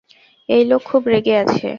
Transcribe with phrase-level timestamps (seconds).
[0.49, 1.67] এই লোক খুব রেগে আছে।